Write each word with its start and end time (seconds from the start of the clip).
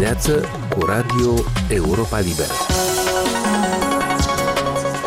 dimineață 0.00 0.48
cu 0.68 0.84
Radio 0.84 1.34
Europa 1.68 2.18
Liberă. 2.18 2.52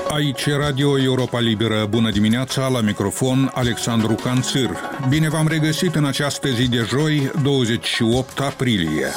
Aici 0.10 0.48
Radio 0.48 1.00
Europa 1.00 1.40
Liberă. 1.40 1.86
Bună 1.90 2.10
dimineața, 2.12 2.68
la 2.68 2.82
microfon 2.82 3.52
Alexandru 3.54 4.14
Canțir. 4.14 4.70
Bine 5.10 5.30
v-am 5.30 5.48
regăsit 5.48 5.96
în 5.96 6.06
această 6.06 6.48
zi 6.50 6.70
de 6.70 6.86
joi, 6.90 7.32
28 7.44 8.40
aprilie. 8.40 9.08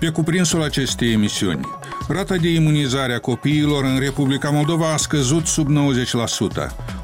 Pe 0.00 0.08
cuprinsul 0.08 0.62
acestei 0.62 1.12
emisiuni, 1.12 1.60
rata 2.08 2.36
de 2.36 2.48
imunizare 2.48 3.14
a 3.14 3.18
copiilor 3.18 3.84
în 3.84 3.98
Republica 3.98 4.50
Moldova 4.50 4.92
a 4.92 4.96
scăzut 4.96 5.46
sub 5.46 5.68
90%, 5.68 5.70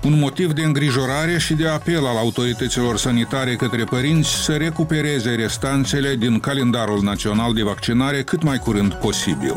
un 0.04 0.18
motiv 0.18 0.52
de 0.52 0.62
îngrijorare 0.62 1.38
și 1.38 1.54
de 1.54 1.68
apel 1.68 2.06
al 2.06 2.16
autorităților 2.16 2.96
sanitare 2.96 3.54
către 3.54 3.84
părinți 3.84 4.28
să 4.28 4.52
recupereze 4.52 5.30
restanțele 5.30 6.14
din 6.14 6.40
calendarul 6.40 7.02
național 7.02 7.54
de 7.54 7.62
vaccinare 7.62 8.22
cât 8.22 8.42
mai 8.42 8.58
curând 8.58 8.92
posibil. 8.92 9.56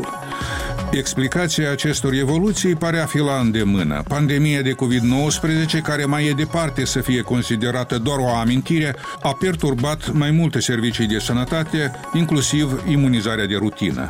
Explicația 0.90 1.70
acestor 1.70 2.12
evoluții 2.12 2.74
pare 2.74 2.98
a 2.98 3.06
fi 3.06 3.18
la 3.18 3.38
îndemână. 3.40 4.02
Pandemia 4.08 4.60
de 4.60 4.74
COVID-19, 4.74 5.82
care 5.82 6.04
mai 6.04 6.26
e 6.26 6.32
departe 6.32 6.84
să 6.84 7.00
fie 7.00 7.20
considerată 7.20 7.98
doar 7.98 8.18
o 8.18 8.28
amintire, 8.28 8.96
a 9.22 9.32
perturbat 9.32 10.12
mai 10.12 10.30
multe 10.30 10.60
servicii 10.60 11.06
de 11.06 11.18
sănătate, 11.18 11.92
inclusiv 12.14 12.82
imunizarea 12.88 13.46
de 13.46 13.56
rutină. 13.56 14.06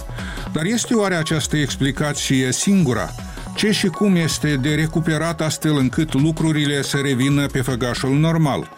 Dar 0.53 0.65
este 0.65 0.95
oare 0.95 1.15
această 1.15 1.57
explicație 1.57 2.53
singura? 2.53 3.11
Ce 3.55 3.71
și 3.71 3.87
cum 3.87 4.17
este 4.17 4.57
de 4.57 4.75
recuperat 4.75 5.41
astfel 5.41 5.77
încât 5.77 6.13
lucrurile 6.13 6.83
să 6.83 6.97
revină 6.97 7.47
pe 7.47 7.61
făgașul 7.61 8.19
normal? 8.19 8.71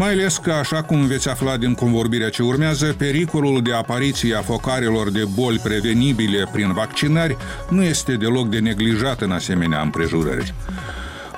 mai 0.00 0.10
ales 0.10 0.36
că, 0.36 0.52
așa 0.52 0.82
cum 0.82 1.06
veți 1.06 1.28
afla 1.28 1.56
din 1.56 1.74
convorbirea 1.74 2.28
ce 2.28 2.42
urmează, 2.42 2.94
pericolul 2.98 3.62
de 3.62 3.72
apariție 3.72 4.34
a 4.34 4.42
focarelor 4.42 5.10
de 5.10 5.24
boli 5.34 5.58
prevenibile 5.58 6.48
prin 6.52 6.72
vaccinări 6.72 7.36
nu 7.68 7.82
este 7.82 8.14
deloc 8.14 8.48
de 8.48 8.58
neglijat 8.58 9.20
în 9.20 9.30
asemenea 9.30 9.80
împrejurări. 9.80 10.54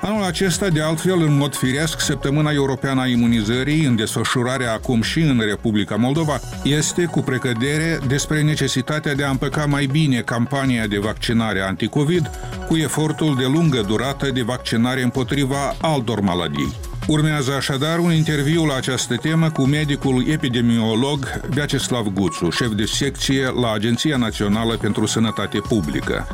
Anul 0.05 0.23
acesta, 0.23 0.69
de 0.69 0.81
altfel, 0.83 1.21
în 1.21 1.37
mod 1.37 1.55
firesc, 1.55 2.01
săptămâna 2.01 2.51
europeană 2.51 3.01
a 3.01 3.07
imunizării, 3.07 3.85
în 3.85 3.97
desfășurare 3.97 4.67
acum 4.67 5.03
și 5.03 5.21
în 5.21 5.43
Republica 5.49 5.97
Moldova, 5.97 6.41
este 6.65 7.05
cu 7.05 7.21
precădere 7.21 7.99
despre 8.07 8.43
necesitatea 8.43 9.15
de 9.15 9.25
a 9.25 9.31
împăca 9.31 9.67
mai 9.67 9.87
bine 9.87 10.21
campania 10.21 10.87
de 10.87 10.99
vaccinare 10.99 11.61
anticovid 11.61 12.31
cu 12.69 12.77
efortul 12.77 13.37
de 13.37 13.45
lungă 13.45 13.85
durată 13.87 14.31
de 14.31 14.43
vaccinare 14.43 15.03
împotriva 15.03 15.75
altor 15.81 16.21
maladii. 16.21 16.73
Urmează 17.07 17.53
așadar 17.53 17.99
un 17.99 18.13
interviu 18.13 18.65
la 18.65 18.75
această 18.77 19.17
temă 19.17 19.51
cu 19.51 19.63
medicul 19.63 20.25
epidemiolog 20.29 21.41
Vyacheslav 21.49 22.07
Guțu, 22.07 22.51
șef 22.51 22.71
de 22.71 22.85
secție 22.85 23.45
la 23.61 23.73
Agenția 23.73 24.17
Națională 24.17 24.77
pentru 24.77 25.07
Sănătate 25.07 25.59
Publică. 25.59 26.27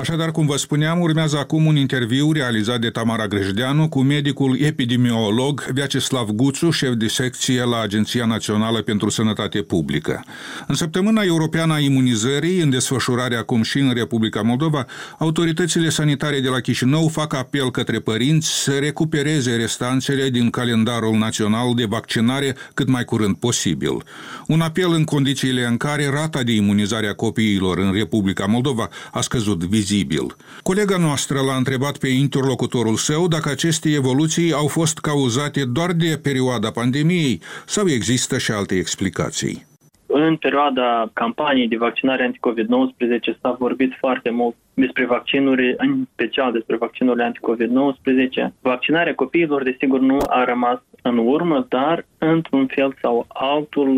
Așadar, 0.00 0.30
cum 0.30 0.46
vă 0.46 0.56
spuneam, 0.56 1.00
urmează 1.00 1.38
acum 1.38 1.66
un 1.66 1.76
interviu 1.76 2.32
realizat 2.32 2.80
de 2.80 2.90
Tamara 2.90 3.26
Grejdeanu 3.26 3.88
cu 3.88 4.02
medicul 4.02 4.56
epidemiolog 4.60 5.64
Vyacheslav 5.72 6.28
Guțu, 6.28 6.70
șef 6.70 6.92
de 6.92 7.06
secție 7.06 7.64
la 7.64 7.80
Agenția 7.80 8.24
Națională 8.24 8.82
pentru 8.82 9.08
Sănătate 9.08 9.62
Publică. 9.62 10.24
În 10.66 10.74
săptămâna 10.74 11.22
europeană 11.22 11.72
a 11.72 11.78
imunizării, 11.78 12.60
în 12.60 12.70
desfășurare 12.70 13.36
acum 13.36 13.62
și 13.62 13.78
în 13.78 13.92
Republica 13.94 14.42
Moldova, 14.42 14.86
autoritățile 15.18 15.88
sanitare 15.88 16.40
de 16.40 16.48
la 16.48 16.60
Chișinău 16.60 17.08
fac 17.08 17.34
apel 17.34 17.70
către 17.70 17.98
părinți 17.98 18.62
să 18.62 18.70
recupereze 18.70 19.56
restanțele 19.56 20.30
din 20.30 20.50
calendarul 20.50 21.18
național 21.18 21.74
de 21.74 21.84
vaccinare 21.84 22.56
cât 22.74 22.88
mai 22.88 23.04
curând 23.04 23.36
posibil. 23.36 24.02
Un 24.46 24.60
apel 24.60 24.92
în 24.92 25.04
condițiile 25.04 25.66
în 25.66 25.76
care 25.76 26.08
rata 26.08 26.42
de 26.42 26.52
imunizare 26.52 27.08
a 27.08 27.14
copiilor 27.14 27.78
în 27.78 27.92
Republica 27.92 28.46
Moldova 28.46 28.88
a 29.12 29.20
scăzut 29.20 29.58
vizibil 29.58 29.88
vizibil. 29.90 30.26
Colega 30.62 30.96
noastră 31.06 31.38
l-a 31.46 31.56
întrebat 31.56 31.96
pe 31.98 32.08
interlocutorul 32.08 32.96
său 32.96 33.28
dacă 33.28 33.48
aceste 33.50 33.88
evoluții 34.00 34.52
au 34.52 34.66
fost 34.66 34.98
cauzate 34.98 35.62
doar 35.76 35.90
de 35.92 36.20
perioada 36.22 36.70
pandemiei 36.70 37.40
sau 37.66 37.84
există 37.88 38.38
și 38.38 38.50
alte 38.50 38.74
explicații. 38.74 39.68
În 40.06 40.36
perioada 40.36 41.10
campaniei 41.12 41.68
de 41.68 41.76
vaccinare 41.76 42.30
anticovid-19 42.30 43.40
s-a 43.40 43.56
vorbit 43.58 43.92
foarte 43.98 44.30
mult 44.30 44.54
despre 44.74 45.04
vaccinuri, 45.06 45.74
în 45.76 46.04
special 46.12 46.52
despre 46.52 46.76
vaccinurile 46.76 47.32
anticovid-19. 47.32 48.52
Vaccinarea 48.60 49.14
copiilor, 49.14 49.62
desigur, 49.62 50.00
nu 50.00 50.18
a 50.28 50.44
rămas 50.44 50.78
în 51.02 51.16
urmă, 51.18 51.66
dar 51.68 52.06
într-un 52.18 52.66
fel 52.66 52.96
sau 53.02 53.26
altul 53.28 53.90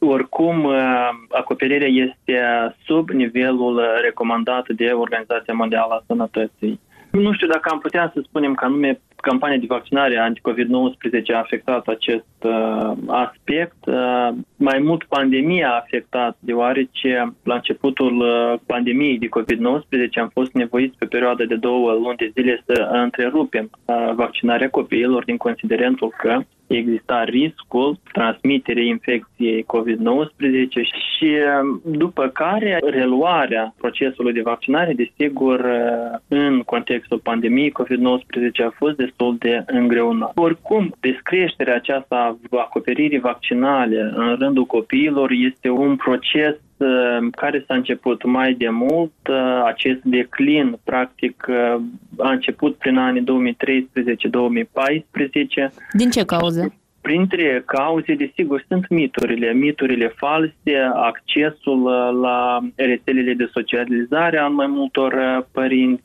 oricum, 0.00 0.64
uh, 0.64 1.08
acoperirea 1.30 1.88
este 1.88 2.40
sub 2.84 3.10
nivelul 3.10 3.82
recomandat 4.02 4.68
de 4.68 4.86
Organizația 4.86 5.54
Mondială 5.54 5.94
a 5.94 6.04
Sănătății. 6.06 6.80
Nu 7.10 7.32
știu 7.32 7.46
dacă 7.46 7.68
am 7.72 7.78
putea 7.78 8.10
să 8.14 8.20
spunem 8.24 8.54
că 8.54 8.64
anume 8.64 9.00
campania 9.20 9.56
de 9.56 9.64
vaccinare 9.68 10.16
anti-COVID-19 10.16 11.34
a 11.34 11.38
afectat 11.38 11.86
acest 11.86 12.34
uh, 12.42 12.92
aspect. 13.06 13.86
Uh, 13.86 14.28
mai 14.56 14.78
mult 14.78 15.04
pandemia 15.04 15.68
a 15.70 15.76
afectat, 15.76 16.36
deoarece 16.38 17.34
la 17.42 17.54
începutul 17.54 18.20
uh, 18.20 18.60
pandemiei 18.66 19.18
de 19.18 19.28
COVID-19 19.28 20.20
am 20.20 20.28
fost 20.32 20.52
nevoiți 20.52 20.96
pe 20.98 21.06
perioada 21.06 21.44
de 21.44 21.54
două 21.54 21.92
luni 21.92 22.16
de 22.16 22.30
zile 22.34 22.62
să 22.66 22.88
întrerupem 22.92 23.70
uh, 23.84 24.10
vaccinarea 24.14 24.70
copiilor 24.70 25.24
din 25.24 25.36
considerentul 25.36 26.14
că 26.18 26.38
exista 26.76 27.24
riscul 27.24 27.98
transmiterii 28.12 28.88
infecției 28.88 29.64
COVID-19 29.64 30.68
și 31.18 31.36
um, 31.62 31.80
după 31.84 32.28
care 32.28 32.78
reluarea 32.84 33.74
procesului 33.78 34.32
de 34.32 34.40
vaccinare, 34.40 34.92
desigur, 34.92 35.60
uh, 35.60 36.18
în 36.28 36.60
contextul 36.60 37.18
pandemiei 37.18 37.72
COVID-19 37.72 38.66
a 38.66 38.74
fost 38.76 38.96
destul 38.96 39.36
de 39.38 39.64
îngreunat. 39.66 40.32
Oricum, 40.34 40.94
descreșterea 41.00 41.74
aceasta 41.74 42.36
a 42.50 42.58
acoperirii 42.58 43.18
vaccinale 43.18 44.12
în 44.14 44.36
rândul 44.38 44.64
copiilor 44.64 45.30
este 45.30 45.68
un 45.68 45.96
proces 45.96 46.54
uh, 46.54 46.69
care 47.30 47.64
s-a 47.66 47.74
început 47.74 48.24
mai 48.24 48.54
de 48.54 48.68
mult. 48.68 49.12
Uh, 49.30 49.62
acest 49.64 50.00
declin, 50.02 50.78
practic, 50.84 51.46
a 52.18 52.30
început 52.30 52.76
prin 52.76 52.96
anii 52.96 53.24
2013-2014. 53.24 53.24
Din 55.92 56.10
ce 56.10 56.24
cauze? 56.24 56.74
Printre 57.00 57.62
cauze, 57.66 58.14
desigur, 58.14 58.64
sunt 58.68 58.88
miturile, 58.88 59.52
miturile 59.52 60.14
false, 60.16 60.76
accesul 60.94 61.82
la 62.20 62.58
rețelele 62.74 63.34
de 63.34 63.50
socializare 63.52 64.38
a 64.38 64.46
mai 64.46 64.66
multor 64.66 65.46
părinți, 65.52 66.02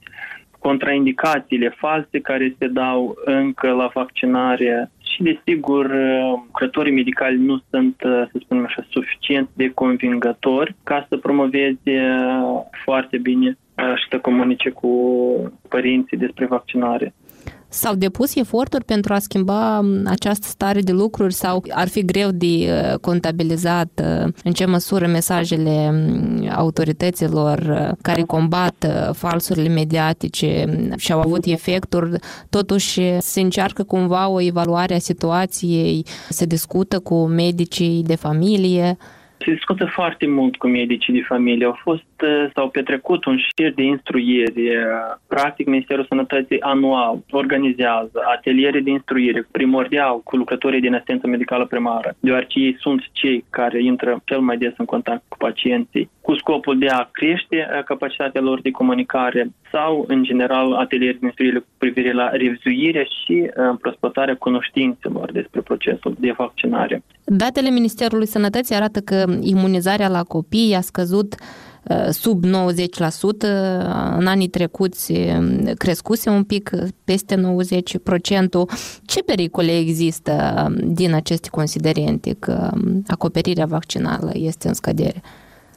contraindicațiile 0.60 1.70
false 1.78 2.20
care 2.20 2.56
se 2.60 2.68
dau 2.68 3.16
încă 3.26 3.70
la 3.70 3.90
vaccinare 3.94 4.92
și, 5.16 5.24
desigur, 5.24 5.92
lucrătorii 6.46 6.94
medicali 6.94 7.38
nu 7.38 7.62
sunt, 7.70 7.96
să 8.00 8.38
spunem 8.40 8.64
așa, 8.64 8.86
suficient 8.90 9.50
de 9.54 9.70
convingători 9.70 10.76
ca 10.84 11.06
să 11.10 11.18
promoveze 11.18 12.18
foarte 12.84 13.18
bine 13.18 13.58
și 13.76 14.08
să 14.10 14.20
comunice 14.20 14.70
cu 14.70 14.92
părinții 15.70 16.18
despre 16.18 16.46
vaccinare. 16.46 17.14
S-au 17.76 17.96
depus 17.96 18.36
eforturi 18.36 18.84
pentru 18.84 19.14
a 19.14 19.20
schimba 19.20 19.82
această 20.06 20.48
stare 20.48 20.82
de 20.82 20.92
lucruri 20.92 21.34
sau 21.34 21.64
ar 21.70 21.88
fi 21.88 22.06
greu 22.06 22.30
de 22.32 22.46
uh, 22.46 23.00
contabilizat 23.00 24.02
uh, 24.04 24.34
în 24.44 24.52
ce 24.52 24.66
măsură 24.66 25.08
mesajele 25.08 25.94
autorităților 26.56 27.60
uh, 27.60 27.98
care 28.02 28.22
combat 28.22 28.86
falsurile 29.14 29.68
mediatice 29.70 30.66
și-au 30.98 31.20
avut 31.20 31.46
efecturi, 31.46 32.20
totuși 32.50 33.02
se 33.20 33.40
încearcă 33.40 33.84
cumva 33.84 34.28
o 34.28 34.42
evaluare 34.42 34.96
a 34.96 35.00
situației, 35.00 36.06
se 36.30 36.46
discută 36.46 37.00
cu 37.00 37.26
medicii 37.26 38.04
de 38.04 38.16
familie, 38.16 38.98
se 39.38 39.52
discută 39.52 39.86
foarte 39.86 40.28
mult 40.28 40.56
cu 40.56 40.68
medicii 40.68 41.14
de 41.14 41.26
familie. 41.28 41.66
Au 41.66 41.78
fost, 41.82 42.16
uh, 42.24 42.52
s-au 42.54 42.70
petrecut 42.70 43.26
un 43.26 43.38
șir 43.38 43.74
de 43.74 43.84
instruiri. 43.84 44.54
Practic, 45.28 45.68
Ministerul 45.68 46.06
Sănătății 46.10 46.62
anual 46.62 47.24
organizează 47.32 48.20
ateliere 48.36 48.80
de 48.80 48.90
instruire, 48.90 49.48
primordial 49.52 50.22
cu 50.24 50.36
lucrătorii 50.36 50.82
din 50.82 50.94
asistență 50.94 51.28
medicală 51.28 51.66
primară, 51.66 52.16
deoarece 52.20 52.60
ei 52.60 52.78
sunt 52.80 53.02
cei 53.12 53.46
care 53.50 53.84
intră 53.84 54.22
cel 54.26 54.40
mai 54.40 54.58
des 54.58 54.74
în 54.78 54.86
contact 54.86 55.24
cu 55.28 55.38
pacienții, 55.38 56.10
cu 56.22 56.36
scopul 56.36 56.78
de 56.78 56.88
a 56.88 57.10
crește 57.12 57.68
uh, 57.70 57.84
capacitatea 57.84 58.42
lor 58.42 58.62
de 58.62 58.72
comunicare 58.72 59.50
sau, 59.72 60.06
în 60.08 60.24
general, 60.24 60.74
ateliere 60.74 61.18
de 61.20 61.26
instruire 61.26 61.60
cu 61.60 61.66
privire 61.78 62.12
la 62.12 62.30
revizuire 62.30 63.08
și 63.24 63.36
uh, 63.42 63.78
prospătarea 63.82 64.36
cunoștințelor 64.36 65.32
despre 65.32 65.62
procesul 65.62 66.16
de 66.20 66.32
vaccinare. 66.38 67.04
Datele 67.24 67.70
Ministerului 67.70 68.28
Sănătății 68.28 68.76
arată 68.76 69.00
că 69.00 69.25
imunizarea 69.40 70.08
la 70.08 70.24
copii 70.24 70.76
a 70.76 70.82
scăzut 70.82 71.36
sub 72.10 72.46
90%, 72.46 72.50
în 74.18 74.28
anii 74.28 74.48
trecuți 74.48 75.14
crescuse 75.78 76.30
un 76.30 76.44
pic 76.44 76.70
peste 77.04 77.36
90%. 77.36 77.40
Ce 79.06 79.24
pericole 79.26 79.78
există 79.78 80.66
din 80.84 81.14
aceste 81.14 81.50
considerente 81.52 82.36
că 82.40 82.70
acoperirea 83.08 83.66
vaccinală 83.66 84.32
este 84.34 84.68
în 84.68 84.74
scădere? 84.74 85.22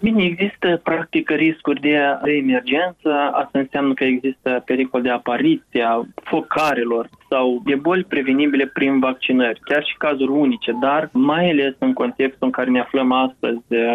Bine, 0.02 0.24
există 0.24 0.80
practic 0.82 1.30
riscuri 1.30 1.80
de 1.80 1.96
emergență, 2.24 3.10
asta 3.32 3.58
înseamnă 3.58 3.94
că 3.94 4.04
există 4.04 4.62
pericol 4.64 5.02
de 5.02 5.10
apariție 5.10 5.82
a 5.82 6.06
focarelor 6.14 7.10
sau 7.28 7.62
de 7.64 7.74
boli 7.74 8.04
prevenibile 8.04 8.66
prin 8.66 8.98
vaccinări, 8.98 9.60
chiar 9.64 9.84
și 9.84 9.96
cazuri 9.96 10.30
unice, 10.30 10.72
dar 10.80 11.08
mai 11.12 11.50
ales 11.50 11.74
în 11.78 11.92
contextul 11.92 12.46
în 12.46 12.50
care 12.50 12.70
ne 12.70 12.80
aflăm 12.80 13.12
astăzi 13.12 13.58
de, 13.66 13.86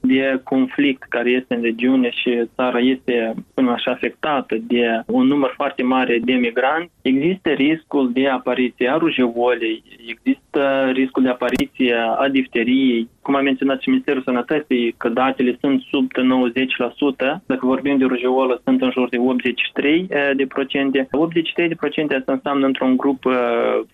de 0.00 0.40
conflict 0.44 1.02
care 1.08 1.30
este 1.30 1.54
în 1.54 1.62
regiune 1.62 2.10
și 2.10 2.48
țara 2.54 2.78
este, 2.78 3.34
până 3.54 3.70
așa, 3.70 3.90
afectată 3.90 4.56
de 4.60 5.02
un 5.06 5.26
număr 5.26 5.52
foarte 5.56 5.82
mare 5.82 6.18
de 6.24 6.32
migranți, 6.32 6.92
există 7.02 7.50
riscul 7.50 8.12
de 8.12 8.28
apariție 8.28 8.88
a 8.88 8.96
rujeolei, 8.96 9.82
există 10.06 10.90
riscul 10.92 11.22
de 11.22 11.28
apariție 11.28 11.94
a 12.18 12.28
difteriei, 12.28 13.08
cum 13.22 13.34
a 13.34 13.40
menționat 13.40 13.80
și 13.80 13.88
Ministerul 13.88 14.22
Sănătății, 14.22 14.94
că 14.96 15.08
datele 15.08 15.56
sunt 15.60 15.80
sub 15.80 16.10
90%, 16.12 17.40
dacă 17.46 17.66
vorbim 17.66 17.98
de 17.98 18.04
rujeolă, 18.04 18.60
sunt 18.64 18.82
în 18.82 18.90
jur 18.90 19.08
de 19.08 19.18
83 19.18 20.08
de 20.36 20.46
procente. 20.46 21.08
83 21.10 21.68
de 21.68 21.74
procente 21.74 22.14
asta 22.14 22.32
înseamnă 22.32 22.66
într-un 22.66 22.96
grup 22.96 23.24
uh, 23.24 23.34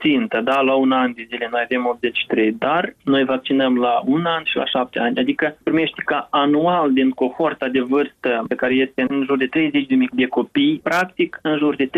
țintă, 0.01 0.41
da, 0.45 0.61
la 0.61 0.75
un 0.75 0.93
an 0.93 1.13
de 1.13 1.27
zile 1.29 1.49
noi 1.51 1.61
avem 1.65 1.87
83, 1.87 2.53
dar 2.59 2.95
noi 3.05 3.25
vaccinăm 3.25 3.77
la 3.77 4.03
un 4.05 4.25
an 4.25 4.43
și 4.45 4.57
la 4.57 4.65
șapte 4.65 4.99
ani, 4.99 5.19
adică 5.19 5.57
primești 5.63 6.03
ca 6.05 6.29
anual 6.31 6.93
din 6.93 7.11
cohorta 7.11 7.69
de 7.69 7.81
vârstă 7.81 8.45
pe 8.49 8.55
care 8.55 8.75
este 8.75 9.05
în 9.09 9.25
jur 9.25 9.37
de 9.37 9.47
30 9.47 9.87
de 9.87 9.95
mii 9.95 10.09
de 10.13 10.27
copii, 10.27 10.81
practic 10.83 11.39
în 11.43 11.57
jur 11.59 11.77
de 11.77 11.87
3-4 11.87 11.89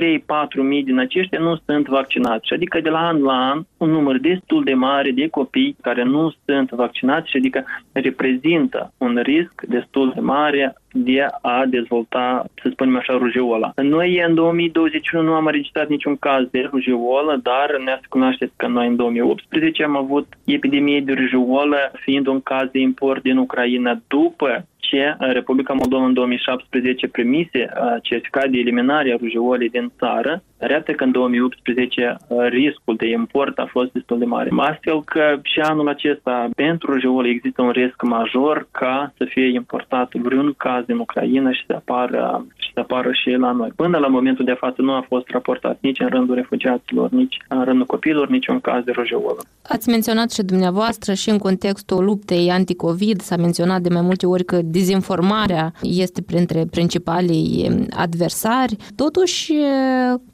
mii 0.62 0.84
din 0.84 0.98
aceștia 0.98 1.38
nu 1.38 1.56
sunt 1.66 1.86
vaccinați, 1.88 2.52
adică 2.52 2.80
de 2.80 2.88
la 2.88 3.06
an 3.06 3.22
la 3.22 3.50
an 3.50 3.62
un 3.76 3.90
număr 3.90 4.18
destul 4.18 4.64
de 4.64 4.74
mare 4.74 5.10
de 5.10 5.28
copii 5.28 5.76
care 5.82 6.02
nu 6.02 6.32
sunt 6.44 6.70
vaccinați, 6.70 7.17
adică 7.36 7.64
reprezintă 7.92 8.92
un 8.98 9.20
risc 9.22 9.62
destul 9.68 10.12
de 10.14 10.20
mare 10.20 10.74
de 10.92 11.26
a 11.42 11.64
dezvolta, 11.66 12.44
să 12.62 12.68
spunem 12.72 12.96
așa, 12.96 13.12
rujeola. 13.12 13.72
Noi 13.82 14.22
în 14.26 14.34
2021 14.34 15.24
nu 15.24 15.32
am 15.32 15.46
înregistrat 15.46 15.88
niciun 15.88 16.16
caz 16.16 16.46
de 16.50 16.68
rujeolă, 16.70 17.40
dar 17.42 17.76
ne 17.84 18.00
cunoașteți 18.08 18.52
că 18.56 18.66
noi 18.66 18.86
în 18.86 18.96
2018 18.96 19.84
am 19.84 19.96
avut 19.96 20.26
epidemie 20.44 21.00
de 21.00 21.12
rujeolă, 21.12 21.92
fiind 21.94 22.26
un 22.26 22.40
caz 22.40 22.68
de 22.70 22.78
import 22.78 23.22
din 23.22 23.36
Ucraina 23.36 24.00
după 24.06 24.66
ce 24.88 25.16
Republica 25.18 25.72
Moldova 25.72 26.04
în 26.04 26.12
2017 26.12 27.08
primise 27.08 27.68
certificat 28.02 28.48
de 28.48 28.58
eliminare 28.58 29.12
a 29.12 29.16
rujeolei 29.16 29.68
din 29.68 29.92
țară, 29.98 30.42
arată 30.60 30.92
că 30.92 31.04
în 31.04 31.12
2018 31.12 32.16
riscul 32.48 32.96
de 32.96 33.08
import 33.08 33.58
a 33.58 33.68
fost 33.70 33.92
destul 33.92 34.18
de 34.18 34.24
mare. 34.24 34.50
Astfel 34.56 35.02
că 35.04 35.38
și 35.42 35.60
anul 35.60 35.88
acesta 35.88 36.48
pentru 36.56 36.92
rujeolă 36.92 37.28
există 37.28 37.62
un 37.62 37.70
risc 37.70 38.02
major 38.02 38.68
ca 38.70 39.12
să 39.16 39.24
fie 39.24 39.48
importat 39.54 40.14
vreun 40.14 40.54
caz 40.56 40.84
din 40.84 40.98
Ucraina 40.98 41.52
și 41.52 41.64
să 41.66 41.72
apară, 41.72 42.46
și 42.56 42.57
să 42.78 42.84
apară 42.84 43.10
și 43.12 43.30
la 43.30 43.52
noi. 43.52 43.70
Până 43.76 43.98
la 43.98 44.06
momentul 44.06 44.44
de 44.44 44.56
față 44.58 44.82
nu 44.82 44.92
a 44.92 45.04
fost 45.08 45.28
raportat 45.28 45.78
nici 45.80 46.00
în 46.00 46.08
rândul 46.08 46.34
refugiaților, 46.34 47.10
nici 47.10 47.36
în 47.48 47.64
rândul 47.64 47.86
copiilor, 47.86 48.28
niciun 48.28 48.60
caz 48.60 48.84
de 48.84 48.92
rujeolă. 48.92 49.40
Ați 49.62 49.88
menționat 49.88 50.30
și 50.30 50.42
dumneavoastră 50.42 51.12
și 51.14 51.30
în 51.30 51.38
contextul 51.38 52.04
luptei 52.04 52.50
anticovid 52.50 53.20
s-a 53.20 53.36
menționat 53.36 53.80
de 53.80 53.88
mai 53.92 54.02
multe 54.02 54.26
ori 54.26 54.44
că 54.44 54.58
dezinformarea 54.62 55.72
este 55.82 56.22
printre 56.22 56.64
principalii 56.70 57.86
adversari. 57.90 58.76
Totuși, 58.96 59.52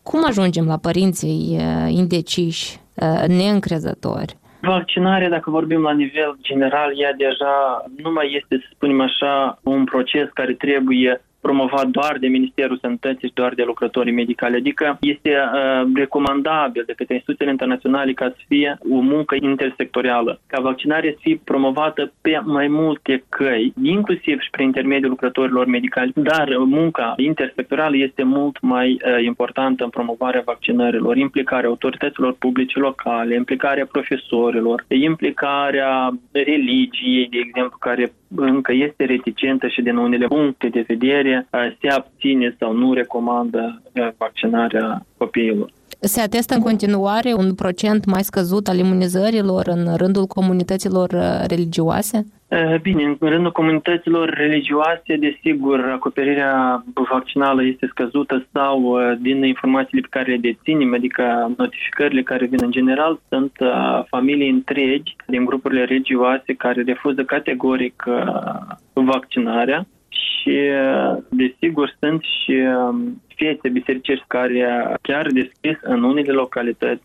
cum 0.02 0.24
ajungem 0.26 0.66
la 0.66 0.78
părinții 0.78 1.58
indeciși, 1.88 2.78
neîncrezători? 3.26 4.36
Vaccinarea, 4.60 5.28
dacă 5.28 5.50
vorbim 5.50 5.80
la 5.80 5.92
nivel 5.92 6.36
general, 6.40 6.92
ea 6.96 7.12
deja 7.12 7.84
nu 8.02 8.12
mai 8.12 8.26
este, 8.40 8.56
să 8.56 8.68
spunem 8.74 9.00
așa, 9.00 9.58
un 9.62 9.84
proces 9.84 10.28
care 10.34 10.52
trebuie 10.52 11.22
promovat 11.46 11.86
doar 11.86 12.16
de 12.20 12.26
Ministerul 12.26 12.78
Sănătății 12.80 13.28
și 13.28 13.34
doar 13.34 13.54
de 13.54 13.62
lucrătorii 13.66 14.20
medicali. 14.22 14.56
Adică 14.56 14.98
este 15.00 15.30
uh, 15.30 15.82
recomandabil 15.94 16.82
de 16.86 16.92
către 16.96 17.14
instituțiile 17.14 17.50
internaționale 17.50 18.12
ca 18.12 18.28
să 18.28 18.40
fie 18.48 18.78
o 18.96 19.00
muncă 19.00 19.34
intersectorială, 19.40 20.40
ca 20.46 20.60
vaccinarea 20.60 21.10
să 21.10 21.18
fie 21.20 21.40
promovată 21.44 22.12
pe 22.20 22.40
mai 22.44 22.68
multe 22.68 23.24
căi, 23.28 23.72
inclusiv 23.82 24.40
și 24.40 24.50
prin 24.50 24.66
intermediul 24.66 25.10
lucrătorilor 25.10 25.66
medicali, 25.66 26.12
dar 26.14 26.46
munca 26.58 27.14
intersectorială 27.16 27.96
este 27.96 28.22
mult 28.22 28.60
mai 28.60 28.88
uh, 28.92 29.24
importantă 29.24 29.84
în 29.84 29.90
promovarea 29.90 30.42
vaccinărilor, 30.44 31.16
implicarea 31.16 31.68
autorităților 31.68 32.32
publice 32.38 32.78
locale, 32.78 33.34
implicarea 33.34 33.86
profesorilor, 33.92 34.84
implicarea 34.88 36.10
religiei, 36.32 37.28
de 37.30 37.38
exemplu, 37.46 37.76
care 37.80 38.12
încă 38.36 38.72
este 38.72 39.04
reticentă 39.04 39.68
și 39.68 39.82
din 39.82 39.96
unele 39.96 40.26
puncte 40.26 40.68
de 40.68 40.84
vedere 40.86 41.33
se 41.50 41.88
abține 41.88 42.56
sau 42.58 42.72
nu 42.72 42.92
recomandă 42.92 43.82
vaccinarea 44.16 45.06
copiilor. 45.16 45.70
Se 46.00 46.20
atestă 46.20 46.54
în 46.54 46.60
continuare 46.60 47.32
un 47.32 47.54
procent 47.54 48.04
mai 48.04 48.22
scăzut 48.22 48.68
al 48.68 48.78
imunizărilor 48.78 49.66
în 49.66 49.96
rândul 49.96 50.26
comunităților 50.26 51.08
religioase? 51.46 52.26
Eh, 52.54 52.80
bine, 52.82 53.04
în 53.04 53.28
rândul 53.28 53.52
comunităților 53.52 54.28
religioase, 54.28 55.16
desigur, 55.16 55.80
acoperirea 55.80 56.84
vaccinală 57.10 57.64
este 57.64 57.86
scăzută 57.86 58.46
sau 58.52 59.00
eh, 59.00 59.16
din 59.20 59.44
informațiile 59.44 60.00
pe 60.00 60.18
care 60.18 60.30
le 60.30 60.36
deținem, 60.36 60.94
adică 60.94 61.52
notificările 61.56 62.22
care 62.22 62.46
vin 62.46 62.58
în 62.62 62.70
general, 62.70 63.20
sunt 63.28 63.52
eh, 63.58 64.02
familii 64.08 64.50
întregi 64.50 65.16
din 65.26 65.44
grupurile 65.44 65.84
religioase 65.84 66.54
care 66.54 66.82
refuză 66.82 67.22
categoric 67.22 68.04
vaccinarea 68.92 69.86
și, 70.14 70.58
desigur, 71.28 71.96
sunt 72.00 72.22
și 72.22 72.54
fete 73.36 73.68
bisericești 73.68 74.24
care 74.26 74.96
chiar 75.02 75.26
deschis 75.32 75.78
în 75.82 76.02
unele 76.02 76.32
localități 76.32 77.04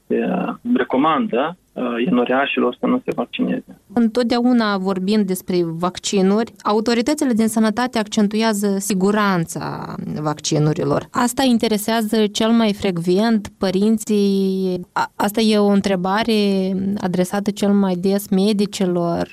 recomandă 0.75 1.57
enoreașilor 2.05 2.75
să 2.79 2.85
nu 2.85 3.01
se 3.05 3.11
vaccineze. 3.15 3.77
Întotdeauna 3.93 4.77
vorbind 4.77 5.25
despre 5.25 5.55
vaccinuri, 5.63 6.51
autoritățile 6.61 7.33
din 7.33 7.47
sănătate 7.47 7.97
accentuează 7.97 8.75
siguranța 8.77 9.95
vaccinurilor. 10.21 11.07
Asta 11.11 11.43
interesează 11.43 12.27
cel 12.27 12.49
mai 12.49 12.73
frecvent 12.73 13.47
părinții. 13.57 14.81
Asta 15.15 15.41
e 15.41 15.57
o 15.57 15.65
întrebare 15.65 16.71
adresată 16.97 17.51
cel 17.51 17.71
mai 17.71 17.93
des 17.95 18.29
medicilor 18.29 19.27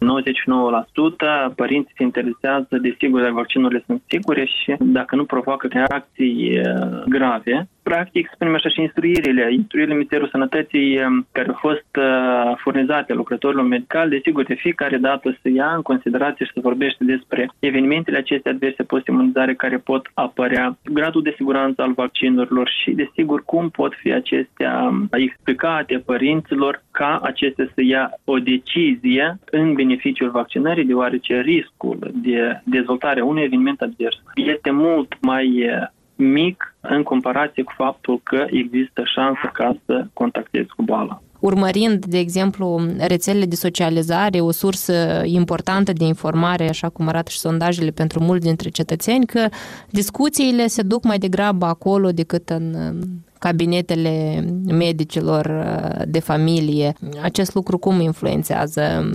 99% 0.00 1.54
părinții 1.54 1.94
se 1.96 2.02
interesează, 2.02 2.68
desigur, 2.80 3.20
dacă 3.20 3.32
vaccinurile 3.32 3.82
sunt 3.86 4.02
sigure 4.06 4.44
și 4.44 4.74
dacă 4.78 5.16
nu 5.16 5.24
provoacă 5.24 5.68
reacții 5.70 6.60
grave 7.06 7.68
practic, 7.90 8.30
spunem 8.34 8.54
așa, 8.54 8.68
și 8.68 8.80
instruirile, 8.80 9.52
instruirile 9.52 9.94
Ministerului 9.94 10.34
Sănătății 10.36 10.88
um, 11.04 11.26
care 11.32 11.48
au 11.48 11.58
fost 11.66 11.90
uh, 11.98 12.56
furnizate 12.64 13.12
lucrătorilor 13.12 13.64
medicali, 13.64 14.14
desigur, 14.16 14.44
de 14.44 14.54
fiecare 14.54 14.96
dată 14.96 15.36
să 15.42 15.48
ia 15.48 15.70
în 15.74 15.82
considerație 15.82 16.44
și 16.44 16.52
să 16.54 16.60
vorbește 16.70 17.04
despre 17.04 17.50
evenimentele 17.58 18.16
acestea 18.18 18.52
adverse 18.52 18.82
post-imunizare 18.82 19.54
care 19.54 19.78
pot 19.78 20.10
apărea, 20.14 20.78
gradul 20.92 21.22
de 21.22 21.34
siguranță 21.36 21.82
al 21.82 21.92
vaccinurilor 21.92 22.68
și, 22.80 22.90
desigur, 22.90 23.42
cum 23.44 23.70
pot 23.70 23.92
fi 23.94 24.12
acestea 24.12 24.72
um, 24.90 25.08
explicate 25.10 26.02
părinților 26.06 26.82
ca 26.90 27.18
acestea 27.22 27.68
să 27.74 27.82
ia 27.82 28.12
o 28.24 28.38
decizie 28.38 29.38
în 29.50 29.72
beneficiul 29.72 30.30
vaccinării, 30.30 30.84
deoarece 30.84 31.40
riscul 31.40 31.98
de 32.14 32.60
dezvoltare 32.64 33.20
unui 33.20 33.42
eveniment 33.42 33.80
advers 33.80 34.16
este 34.34 34.70
mult 34.70 35.16
mai 35.20 35.46
uh, 35.64 35.86
mic 36.16 36.74
în 36.80 37.02
comparație 37.02 37.62
cu 37.62 37.72
faptul 37.76 38.20
că 38.22 38.46
există 38.50 39.02
șansă 39.04 39.50
ca 39.52 39.76
să 39.84 40.06
contactezi 40.12 40.68
cu 40.68 40.82
boala 40.82 41.20
urmărind, 41.40 42.04
de 42.04 42.18
exemplu, 42.18 42.80
rețelele 42.98 43.44
de 43.44 43.54
socializare, 43.54 44.40
o 44.40 44.50
sursă 44.50 45.22
importantă 45.24 45.92
de 45.92 46.04
informare, 46.04 46.68
așa 46.68 46.88
cum 46.88 47.08
arată 47.08 47.30
și 47.30 47.38
sondajele 47.38 47.90
pentru 47.90 48.20
mulți 48.22 48.46
dintre 48.46 48.68
cetățeni, 48.68 49.26
că 49.26 49.48
discuțiile 49.90 50.66
se 50.66 50.82
duc 50.82 51.04
mai 51.04 51.18
degrabă 51.18 51.66
acolo 51.66 52.10
decât 52.10 52.50
în 52.50 52.74
cabinetele 53.38 54.44
medicilor 54.68 55.46
uh, 55.46 56.02
de 56.08 56.20
familie. 56.20 56.92
Acest 57.22 57.54
lucru 57.54 57.78
cum 57.78 58.00
influențează 58.00 59.10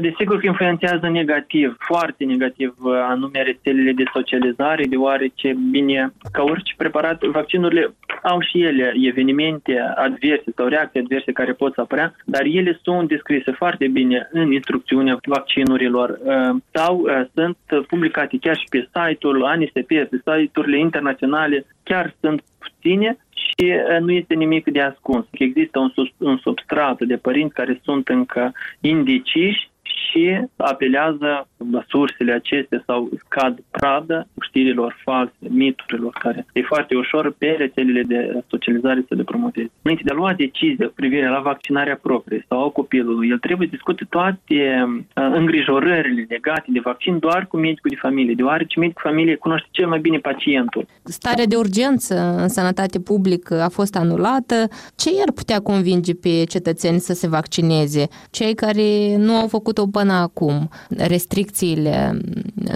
Desigur 0.00 0.38
că 0.38 0.46
influențează 0.46 1.08
negativ, 1.08 1.76
foarte 1.78 2.24
negativ, 2.24 2.74
anume 3.08 3.42
rețelele 3.42 3.92
de 3.92 4.04
socializare, 4.12 4.84
deoarece, 4.84 5.56
bine, 5.70 6.12
ca 6.32 6.42
orice 6.42 6.74
preparat, 6.76 7.24
vaccinurile 7.24 7.94
au 8.22 8.40
și 8.40 8.62
ele 8.62 8.92
evenimente 9.02 9.78
adverse 9.94 10.52
sau 10.56 10.66
reacții 10.66 11.00
adverse 11.00 11.32
care 11.32 11.52
pot 11.52 11.74
să 11.74 11.80
apărea, 11.80 12.14
dar 12.24 12.42
ele 12.44 12.78
sunt 12.82 13.08
descrise 13.08 13.50
foarte 13.50 13.88
bine 13.88 14.28
în 14.32 14.52
instrucțiunea 14.52 15.18
vaccinurilor 15.24 16.18
uh, 16.22 16.56
sau 16.72 16.98
uh, 16.98 17.22
sunt 17.34 17.86
publicate 17.86 18.36
chiar 18.40 18.56
și 18.56 18.66
pe 18.68 18.88
site-ul 18.94 19.44
ANSP, 19.44 19.86
pe 19.86 20.08
site-urile 20.10 20.78
internaționale, 20.78 21.66
chiar 21.90 22.14
sunt 22.20 22.42
puține 22.58 23.16
și 23.30 23.66
nu 24.00 24.12
este 24.12 24.34
nimic 24.34 24.64
de 24.70 24.80
ascuns. 24.80 25.26
Există 25.30 25.78
un, 25.78 25.92
un 26.18 26.38
substrat 26.38 26.98
de 27.02 27.16
părinți 27.16 27.54
care 27.54 27.80
sunt 27.82 28.08
încă 28.08 28.52
indeciși 28.80 29.70
și 30.08 30.44
apelează 30.56 31.48
la 31.72 31.84
sursele 31.88 32.32
acestea 32.32 32.82
sau 32.86 33.08
cad 33.28 33.58
pradă 33.70 34.26
știrilor 34.40 35.00
false, 35.04 35.34
miturilor, 35.48 36.12
care 36.18 36.46
e 36.52 36.62
foarte 36.62 36.94
ușor 36.96 37.34
pe 37.38 37.54
rețelele 37.58 38.02
de 38.02 38.42
socializare 38.48 39.04
să 39.08 39.14
le 39.14 39.22
promoteze. 39.22 39.70
Înainte 39.82 40.04
de 40.06 40.12
a 40.12 40.16
lua 40.16 40.32
decizie 40.32 40.86
cu 40.86 40.92
privire 40.94 41.28
la 41.28 41.40
vaccinarea 41.40 41.98
proprie 42.02 42.44
sau 42.48 42.64
a 42.64 42.70
copilului, 42.70 43.28
el 43.28 43.38
trebuie 43.38 43.68
să 43.68 43.74
discute 43.74 44.06
toate 44.10 44.54
uh, 44.54 45.30
îngrijorările 45.32 46.26
legate 46.28 46.64
de 46.66 46.80
vaccin 46.82 47.18
doar 47.18 47.46
cu 47.46 47.56
medicul 47.56 47.90
de 47.90 47.96
familie, 48.00 48.34
deoarece 48.34 48.78
medicul 48.78 49.02
de 49.04 49.08
familie 49.08 49.34
cunoaște 49.34 49.68
cel 49.70 49.88
mai 49.88 49.98
bine 49.98 50.18
pacientul. 50.18 50.86
Starea 51.04 51.46
de 51.46 51.56
urgență 51.56 52.34
în 52.36 52.48
sănătate 52.48 53.00
publică 53.00 53.62
a 53.62 53.68
fost 53.68 53.96
anulată. 53.96 54.68
Ce 54.96 55.10
ar 55.26 55.32
putea 55.32 55.60
convinge 55.60 56.14
pe 56.14 56.44
cetățeni 56.48 56.98
să 56.98 57.12
se 57.12 57.28
vaccineze? 57.28 58.08
Cei 58.30 58.54
care 58.54 59.16
nu 59.16 59.34
au 59.34 59.48
făcut-o 59.48 59.86
până 59.90 60.12
acum. 60.12 60.68
Restricțiile 61.08 62.10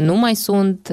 nu 0.00 0.16
mai 0.16 0.35
sunt. 0.35 0.88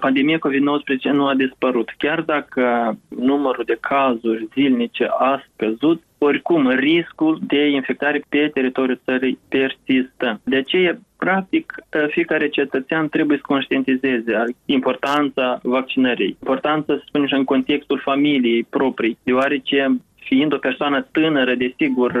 Pandemia 0.00 0.38
COVID-19 0.38 1.02
nu 1.12 1.26
a 1.26 1.34
dispărut. 1.34 1.94
Chiar 1.98 2.20
dacă 2.20 2.96
numărul 3.08 3.64
de 3.66 3.78
cazuri 3.80 4.48
zilnice 4.54 5.08
a 5.18 5.42
scăzut, 5.52 6.02
oricum 6.18 6.68
riscul 6.68 7.38
de 7.46 7.68
infectare 7.68 8.24
pe 8.28 8.50
teritoriul 8.54 9.00
țării 9.04 9.38
persistă. 9.48 10.40
De 10.44 10.56
aceea, 10.56 10.98
practic, 11.16 11.74
fiecare 12.08 12.48
cetățean 12.48 13.08
trebuie 13.08 13.36
să 13.36 13.44
conștientizeze 13.46 14.44
importanța 14.64 15.60
vaccinării, 15.62 16.36
importanța, 16.40 16.94
să 16.94 17.02
spunem, 17.06 17.28
în 17.30 17.44
contextul 17.44 18.00
familiei 18.04 18.64
proprii, 18.64 19.18
deoarece 19.22 20.00
fiind 20.28 20.52
o 20.52 20.64
persoană 20.68 21.06
tânără, 21.12 21.54
desigur, 21.54 22.12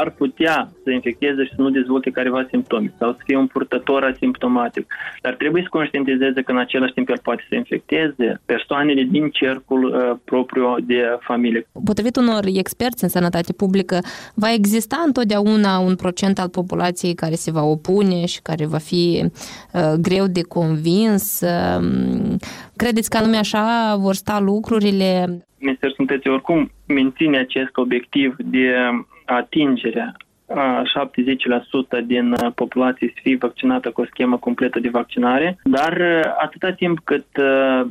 ar 0.00 0.10
putea 0.10 0.70
să 0.84 0.90
infecteze 0.90 1.44
și 1.44 1.54
să 1.56 1.62
nu 1.62 1.70
dezvolte 1.70 2.10
careva 2.10 2.46
simptome 2.50 2.92
sau 2.98 3.12
să 3.12 3.18
fie 3.24 3.36
un 3.36 3.46
purtător 3.46 4.04
asimptomatic. 4.04 4.86
Dar 5.22 5.34
trebuie 5.34 5.62
să 5.62 5.68
conștientizeze 5.70 6.42
că 6.42 6.50
în 6.52 6.58
același 6.58 6.92
timp 6.92 7.08
el 7.08 7.18
poate 7.22 7.44
să 7.48 7.54
infecteze 7.54 8.40
persoanele 8.46 9.02
din 9.02 9.28
cercul 9.30 9.84
uh, 9.84 10.16
propriu 10.24 10.76
de 10.80 11.00
familie. 11.20 11.66
Potrivit 11.84 12.16
unor 12.16 12.44
experți 12.44 13.02
în 13.02 13.08
sănătate 13.08 13.52
publică, 13.52 13.98
va 14.34 14.52
exista 14.52 15.02
întotdeauna 15.06 15.78
un 15.78 15.94
procent 15.94 16.38
al 16.38 16.48
populației 16.48 17.14
care 17.14 17.34
se 17.34 17.50
va 17.50 17.62
opune 17.62 18.26
și 18.26 18.40
care 18.42 18.66
va 18.66 18.78
fi 18.78 19.24
uh, 19.24 19.92
greu 20.00 20.26
de 20.26 20.42
convins. 20.42 21.40
Uh, 21.40 22.38
credeți 22.82 23.10
că 23.10 23.16
anume 23.16 23.36
așa 23.36 23.96
vor 23.98 24.14
sta 24.14 24.40
lucrurile? 24.40 25.10
Ministerul 25.58 25.94
Sănătății 25.96 26.30
oricum 26.30 26.70
menține 26.86 27.38
acest 27.38 27.76
obiectiv 27.76 28.36
de 28.38 28.66
atingere 29.24 30.14
a 30.54 30.82
70% 32.02 32.06
din 32.06 32.34
populație 32.54 33.12
să 33.14 33.20
fie 33.22 33.36
vaccinată 33.40 33.90
cu 33.90 34.00
o 34.00 34.04
schemă 34.04 34.36
completă 34.36 34.80
de 34.80 34.88
vaccinare, 34.88 35.58
dar 35.64 36.02
atâta 36.38 36.72
timp 36.72 36.98
cât 37.04 37.26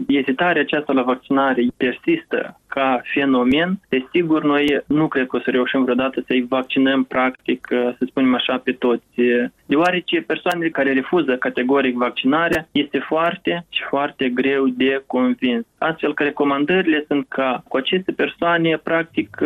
ezitarea 0.07 0.61
aceasta 0.61 0.93
la 0.93 1.01
vaccinare 1.01 1.67
persistă 1.77 2.58
ca 2.69 3.01
fenomen, 3.13 3.79
desigur, 3.89 4.43
noi 4.43 4.83
nu 4.87 5.07
cred 5.07 5.27
că 5.27 5.35
o 5.35 5.39
să 5.39 5.49
reușim 5.49 5.83
vreodată 5.83 6.23
să-i 6.27 6.45
vaccinăm 6.49 7.03
practic, 7.03 7.67
să 7.69 8.03
spunem 8.07 8.35
așa, 8.35 8.57
pe 8.63 8.71
toți. 8.71 9.03
Deoarece 9.65 10.21
persoanele 10.21 10.69
care 10.69 10.93
refuză 10.93 11.37
categoric 11.37 11.95
vaccinarea 11.95 12.67
este 12.71 12.99
foarte 12.99 13.65
și 13.69 13.83
foarte 13.89 14.29
greu 14.29 14.67
de 14.67 15.03
convins. 15.05 15.65
Astfel 15.77 16.13
că 16.13 16.23
recomandările 16.23 17.03
sunt 17.07 17.25
ca 17.27 17.63
cu 17.67 17.77
aceste 17.77 18.11
persoane, 18.11 18.79
practic, 18.83 19.37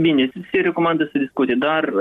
bine, 0.00 0.30
se 0.50 0.60
recomandă 0.60 1.08
să 1.12 1.18
discute, 1.18 1.54
dar 1.54 1.92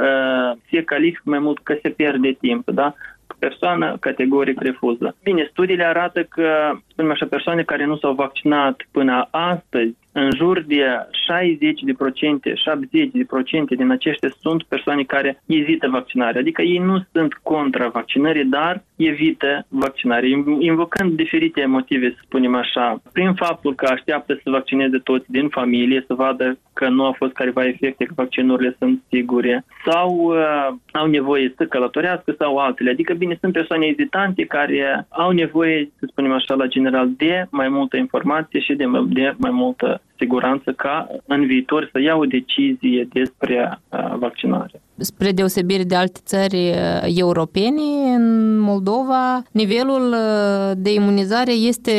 se 0.70 0.84
califică 0.84 1.22
mai 1.24 1.40
mult 1.40 1.60
că 1.64 1.78
se 1.82 1.90
pierde 1.90 2.38
timp, 2.40 2.70
da? 2.70 2.94
persoană 3.40 3.98
categoric 4.00 4.62
refuză. 4.62 5.16
Bine, 5.24 5.48
studiile 5.52 5.86
arată 5.86 6.24
că, 6.24 6.72
spunem 6.88 7.12
așa, 7.12 7.26
persoane 7.26 7.64
care 7.64 7.86
nu 7.86 7.98
s-au 7.98 8.14
vaccinat 8.14 8.88
până 8.92 9.28
astăzi 9.32 9.96
în 10.20 10.30
jur 10.36 10.64
de 10.68 10.84
60 11.26 11.82
de 11.82 11.94
procente, 11.94 12.54
70 12.56 13.10
de 13.14 13.24
procente 13.28 13.76
din 13.76 13.92
aceștia 13.92 14.30
sunt 14.42 14.64
persoane 14.64 15.04
care 15.04 15.42
evită 15.46 15.88
vaccinarea, 15.88 16.42
adică 16.42 16.62
ei 16.62 16.78
nu 16.78 17.06
sunt 17.12 17.34
contra 17.34 17.88
vaccinării, 17.88 18.46
dar 18.46 18.84
evită 18.96 19.66
vaccinarea, 19.68 20.30
invocând 20.60 21.12
diferite 21.12 21.66
motive, 21.66 22.10
să 22.10 22.20
spunem 22.24 22.56
așa, 22.56 23.02
prin 23.12 23.34
faptul 23.34 23.76
că 23.76 23.86
așteaptă 23.86 24.34
să 24.44 24.50
vaccineze 24.50 24.98
toți 24.98 25.32
din 25.32 25.48
familie, 25.48 26.04
să 26.08 26.14
vadă 26.14 26.58
că 26.74 26.90
nu 26.90 27.06
au 27.06 27.12
fost 27.12 27.34
careva 27.34 27.66
efecte, 27.66 28.06
că 28.06 28.14
vaccinurile 28.16 28.76
sunt 28.80 29.02
sigure, 29.10 29.66
sau 29.86 30.10
uh, 30.16 30.68
au 30.92 31.08
nevoie 31.08 31.54
să 31.58 31.66
călătorească 31.66 32.36
sau 32.38 32.58
altele. 32.58 32.90
Adică, 32.90 33.14
bine, 33.14 33.38
sunt 33.40 33.54
persoane 33.54 33.86
ezitante 33.86 34.46
care 34.46 35.08
au 35.10 35.32
nevoie, 35.32 35.92
să 36.00 36.06
spunem 36.10 36.32
așa, 36.32 36.54
la 36.56 36.66
general, 36.66 37.10
de 37.18 37.48
mai 37.50 37.70
multă 37.70 37.98
informație 37.98 38.60
și 38.60 38.74
de, 38.74 38.86
de 39.08 39.34
mai 39.38 39.52
multă 39.52 40.02
siguranță 40.20 40.72
ca 40.72 41.08
în 41.26 41.46
viitor 41.46 41.90
să 41.92 42.00
ia 42.00 42.16
o 42.16 42.26
decizie 42.26 43.08
despre 43.12 43.80
uh, 43.90 44.16
vaccinare 44.16 44.82
spre 45.00 45.32
deosebire 45.32 45.84
de 45.84 45.96
alte 45.96 46.20
țări 46.24 46.56
uh, 46.56 47.14
europene, 47.16 47.82
în 48.16 48.58
Moldova 48.60 49.44
nivelul 49.52 50.12
uh, 50.12 50.72
de 50.78 50.94
imunizare 50.94 51.52
este 51.52 51.92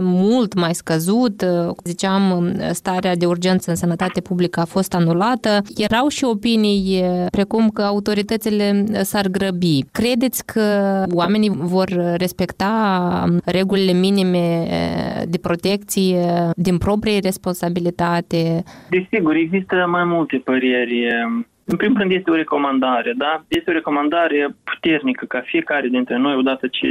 mult 0.00 0.54
mai 0.54 0.74
scăzut. 0.74 1.42
Uh, 1.42 1.74
ziceam, 1.84 2.30
um, 2.30 2.52
starea 2.72 3.16
de 3.16 3.26
urgență 3.26 3.70
în 3.70 3.76
sănătate 3.76 4.20
publică 4.20 4.60
a 4.60 4.64
fost 4.64 4.94
anulată. 4.94 5.62
Erau 5.76 6.08
și 6.08 6.24
opinii 6.24 7.04
precum 7.30 7.68
că 7.68 7.82
autoritățile 7.82 8.84
s-ar 9.02 9.26
grăbi. 9.28 9.84
Credeți 9.92 10.44
că 10.44 10.60
oamenii 11.12 11.50
vor 11.56 11.88
respecta 12.16 13.24
um, 13.28 13.40
regulile 13.44 13.92
minime 13.92 14.66
de 15.28 15.38
protecție 15.38 16.50
din 16.56 16.78
proprie 16.78 17.18
responsabilitate? 17.18 18.62
Desigur, 18.90 19.34
există 19.34 19.86
mai 19.88 20.04
multe 20.04 20.36
păreri 20.44 21.08
în 21.70 21.76
primul 21.76 21.98
rând 21.98 22.10
este 22.10 22.30
o 22.30 22.34
recomandare, 22.34 23.12
da? 23.16 23.44
Este 23.48 23.70
o 23.70 23.72
recomandare 23.72 24.56
puternică 24.64 25.24
ca 25.24 25.40
fiecare 25.40 25.88
dintre 25.88 26.16
noi, 26.16 26.34
odată 26.34 26.66
ce 26.66 26.86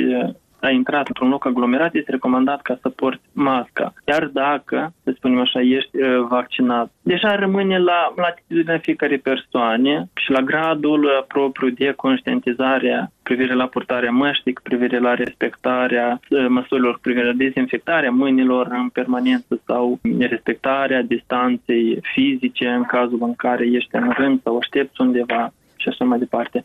a 0.61 0.69
intrat 0.69 1.07
într-un 1.07 1.29
loc 1.29 1.45
aglomerat, 1.45 1.93
este 1.93 2.11
recomandat 2.11 2.61
ca 2.61 2.77
să 2.81 2.89
porți 2.89 3.21
masca. 3.33 3.93
Chiar 4.05 4.25
dacă, 4.25 4.93
să 5.03 5.13
spunem 5.15 5.39
așa, 5.39 5.61
ești 5.61 6.01
uh, 6.01 6.25
vaccinat. 6.29 6.91
Deja 7.01 7.35
rămâne 7.35 7.77
la 7.77 8.13
latitudinea 8.15 8.77
fiecare 8.77 9.17
persoane 9.17 10.09
și 10.15 10.31
la 10.31 10.41
gradul 10.41 11.03
uh, 11.03 11.23
propriu 11.27 11.69
de 11.69 11.93
conștientizare 11.95 13.11
privire 13.23 13.53
la 13.53 13.67
purtarea 13.67 14.11
măștii, 14.11 14.53
cu 14.53 14.61
privire 14.61 14.99
la 14.99 15.13
respectarea 15.13 16.19
uh, 16.29 16.45
măsurilor 16.47 16.93
cu 16.93 16.99
privire 16.99 17.25
la 17.25 17.33
dezinfectarea 17.33 18.11
mâinilor 18.11 18.67
în 18.69 18.89
permanență 18.89 19.61
sau 19.65 19.99
respectarea 20.19 21.01
distanței 21.01 21.99
fizice 22.13 22.67
în 22.67 22.83
cazul 22.83 23.19
în 23.21 23.35
care 23.35 23.65
ești 23.65 23.95
în 23.95 24.09
rând 24.17 24.41
sau 24.41 24.57
aștepți 24.57 25.01
undeva 25.01 25.53
și 25.75 25.87
așa 25.87 26.05
mai 26.05 26.19
departe 26.19 26.63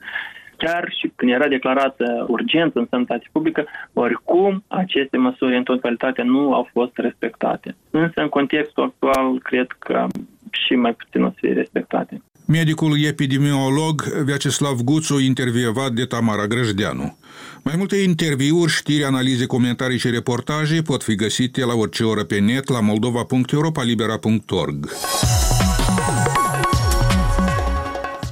chiar 0.57 0.95
și 0.99 1.13
când 1.17 1.31
era 1.31 1.49
declarată 1.49 2.27
urgență 2.29 2.79
în 2.79 2.87
sănătate 2.91 3.29
publică, 3.33 3.67
oricum 3.93 4.65
aceste 4.69 5.17
măsuri 5.17 5.57
în 5.57 5.63
totalitate 5.63 6.23
nu 6.23 6.55
au 6.55 6.69
fost 6.73 6.93
respectate. 6.95 7.77
Însă 7.91 8.21
în 8.21 8.29
contextul 8.29 8.83
actual 8.83 9.39
cred 9.39 9.67
că 9.79 10.07
și 10.51 10.75
mai 10.75 10.95
puțin 10.95 11.23
o 11.23 11.29
să 11.29 11.37
fie 11.41 11.53
respectate. 11.53 12.23
Medicul 12.47 13.05
epidemiolog 13.05 14.03
Vyacheslav 14.25 14.81
Guțu, 14.81 15.19
intervievat 15.19 15.91
de 15.91 16.05
Tamara 16.05 16.47
Grăjdeanu. 16.47 17.19
Mai 17.63 17.75
multe 17.77 17.97
interviuri, 17.97 18.73
știri, 18.73 19.05
analize, 19.05 19.47
comentarii 19.47 19.99
și 19.99 20.11
reportaje 20.11 20.83
pot 20.83 21.03
fi 21.03 21.15
găsite 21.15 21.65
la 21.65 21.75
orice 21.75 22.05
oră 22.05 22.25
pe 22.25 22.39
net 22.39 22.69
la 22.69 22.81
moldova.europalibera.org. 22.81 24.89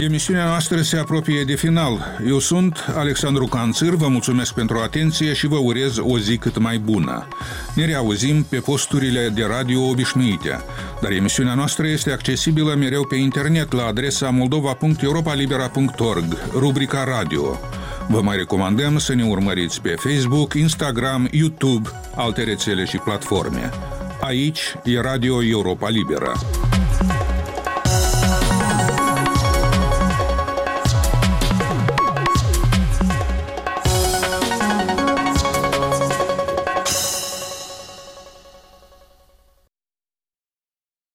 Emisiunea 0.02 0.44
noastră 0.44 0.80
se 0.80 0.96
apropie 0.96 1.44
de 1.44 1.54
final. 1.54 2.20
Eu 2.28 2.38
sunt 2.38 2.84
Alexandru 2.94 3.46
Canțir, 3.46 3.90
vă 3.90 4.08
mulțumesc 4.08 4.54
pentru 4.54 4.78
atenție 4.78 5.32
și 5.32 5.46
vă 5.46 5.56
urez 5.56 5.96
o 5.98 6.18
zi 6.18 6.36
cât 6.36 6.58
mai 6.58 6.78
bună. 6.78 7.28
Ne 7.74 7.84
reauzim 7.84 8.42
pe 8.42 8.56
posturile 8.56 9.28
de 9.28 9.44
radio 9.44 9.82
obișnuite, 9.82 10.60
dar 11.00 11.10
emisiunea 11.10 11.54
noastră 11.54 11.86
este 11.86 12.10
accesibilă 12.10 12.74
mereu 12.74 13.06
pe 13.06 13.16
internet 13.16 13.72
la 13.72 13.86
adresa 13.86 14.30
moldova.europalibera.org, 14.30 16.38
rubrica 16.52 17.04
radio. 17.04 17.60
Vă 18.08 18.22
mai 18.22 18.36
recomandăm 18.36 18.98
să 18.98 19.14
ne 19.14 19.24
urmăriți 19.24 19.80
pe 19.80 19.94
Facebook, 19.96 20.54
Instagram, 20.54 21.28
YouTube, 21.30 21.88
alte 22.14 22.42
rețele 22.42 22.84
și 22.84 22.96
platforme. 22.96 23.70
Aici 24.20 24.74
e 24.84 25.00
Radio 25.00 25.44
Europa 25.44 25.88
Liberă. 25.88 26.32